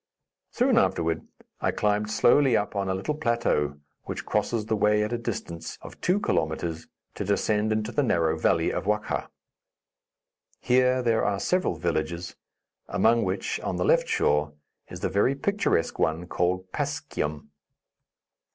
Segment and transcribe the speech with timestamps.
[0.49, 1.27] Soon afterward
[1.59, 5.77] I climbed slowly up on a little plateau, which crosses the way at a distance
[5.83, 9.27] of two kilometres, to descend into the narrow valley of Wakkha.
[10.59, 12.35] Here there are several villages,
[12.87, 14.53] among which, on the left shore,
[14.87, 17.49] is the very picturesque one called Paskium.